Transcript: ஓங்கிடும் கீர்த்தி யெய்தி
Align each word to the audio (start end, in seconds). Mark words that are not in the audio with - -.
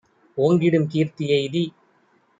ஓங்கிடும் 0.37 0.87
கீர்த்தி 0.87 1.25
யெய்தி 1.25 1.63